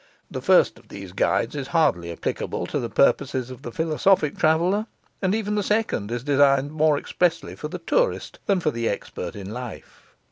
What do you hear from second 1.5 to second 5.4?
is hardly applicable to the purposes of the philosophic traveller, and